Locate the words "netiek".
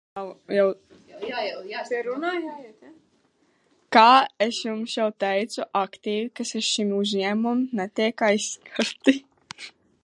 7.83-8.25